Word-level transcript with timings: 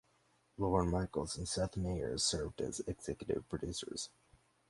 Lorne 0.57 0.89
Michaels 0.89 1.37
and 1.37 1.47
Seth 1.47 1.77
Meyers 1.77 2.23
serve 2.23 2.59
as 2.59 2.79
executive 2.87 3.47
producers. 3.47 4.09